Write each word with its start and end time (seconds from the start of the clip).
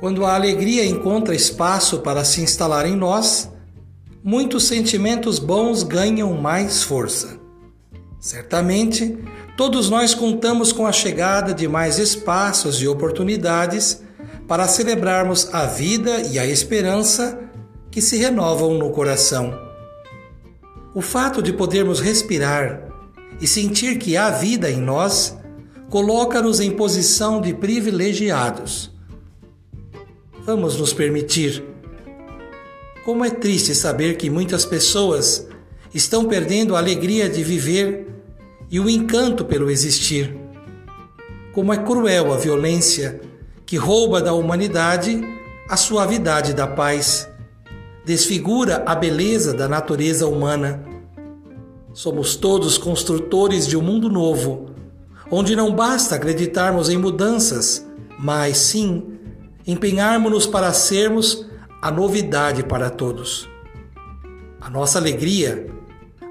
Quando 0.00 0.24
a 0.24 0.34
alegria 0.34 0.84
encontra 0.84 1.34
espaço 1.34 1.98
para 1.98 2.24
se 2.24 2.40
instalar 2.40 2.86
em 2.86 2.94
nós, 2.94 3.50
muitos 4.22 4.64
sentimentos 4.64 5.38
bons 5.38 5.82
ganham 5.82 6.34
mais 6.34 6.82
força. 6.82 7.38
Certamente, 8.20 9.18
todos 9.56 9.90
nós 9.90 10.14
contamos 10.14 10.72
com 10.72 10.86
a 10.86 10.92
chegada 10.92 11.52
de 11.52 11.66
mais 11.66 11.98
espaços 11.98 12.80
e 12.80 12.86
oportunidades 12.86 14.02
para 14.46 14.68
celebrarmos 14.68 15.52
a 15.52 15.66
vida 15.66 16.20
e 16.30 16.38
a 16.38 16.46
esperança 16.46 17.38
que 17.90 18.00
se 18.00 18.16
renovam 18.16 18.74
no 18.74 18.90
coração. 18.90 19.52
O 20.94 21.00
fato 21.00 21.42
de 21.42 21.52
podermos 21.52 22.00
respirar 22.00 22.88
e 23.40 23.46
sentir 23.46 23.98
que 23.98 24.16
há 24.16 24.30
vida 24.30 24.70
em 24.70 24.80
nós 24.80 25.36
coloca-nos 25.90 26.60
em 26.60 26.70
posição 26.70 27.40
de 27.40 27.54
privilegiados. 27.54 28.97
Vamos 30.48 30.78
nos 30.78 30.94
permitir. 30.94 31.62
Como 33.04 33.22
é 33.22 33.28
triste 33.28 33.74
saber 33.74 34.16
que 34.16 34.30
muitas 34.30 34.64
pessoas 34.64 35.46
estão 35.92 36.24
perdendo 36.24 36.74
a 36.74 36.78
alegria 36.78 37.28
de 37.28 37.44
viver 37.44 38.08
e 38.70 38.80
o 38.80 38.88
encanto 38.88 39.44
pelo 39.44 39.70
existir. 39.70 40.34
Como 41.52 41.70
é 41.70 41.76
cruel 41.76 42.32
a 42.32 42.38
violência 42.38 43.20
que 43.66 43.76
rouba 43.76 44.22
da 44.22 44.32
humanidade 44.32 45.22
a 45.68 45.76
suavidade 45.76 46.54
da 46.54 46.66
paz, 46.66 47.28
desfigura 48.06 48.82
a 48.86 48.94
beleza 48.94 49.52
da 49.52 49.68
natureza 49.68 50.26
humana. 50.26 50.82
Somos 51.92 52.36
todos 52.36 52.78
construtores 52.78 53.66
de 53.66 53.76
um 53.76 53.82
mundo 53.82 54.08
novo, 54.08 54.70
onde 55.30 55.54
não 55.54 55.74
basta 55.74 56.14
acreditarmos 56.14 56.88
em 56.88 56.96
mudanças, 56.96 57.86
mas 58.18 58.56
sim 58.56 59.17
empenharmos-nos 59.68 60.46
para 60.46 60.72
sermos 60.72 61.44
a 61.82 61.90
novidade 61.90 62.64
para 62.64 62.88
todos. 62.88 63.46
A 64.58 64.70
nossa 64.70 64.98
alegria, 64.98 65.68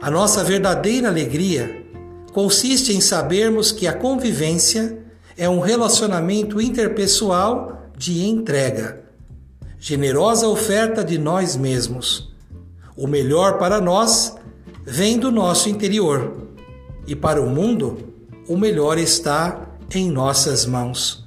a 0.01 0.09
nossa 0.09 0.43
verdadeira 0.43 1.07
alegria, 1.07 1.85
consiste 2.33 2.93
em 2.93 2.99
sabermos 2.99 3.71
que 3.71 3.87
a 3.87 3.93
convivência 3.93 4.97
é 5.37 5.47
um 5.47 5.59
relacionamento 5.59 6.59
interpessoal 6.59 7.91
de 7.95 8.25
entrega, 8.25 9.03
generosa 9.79 10.47
oferta 10.47 11.03
de 11.03 11.19
nós 11.19 11.55
mesmos. 11.55 12.33
O 12.95 13.05
melhor 13.05 13.59
para 13.59 13.79
nós 13.79 14.35
vem 14.83 15.19
do 15.19 15.31
nosso 15.31 15.69
interior 15.69 16.47
e 17.05 17.15
para 17.15 17.39
o 17.39 17.47
mundo, 17.47 18.13
o 18.47 18.57
melhor 18.57 18.97
está 18.97 19.69
em 19.93 20.09
nossas 20.09 20.65
mãos. 20.65 21.26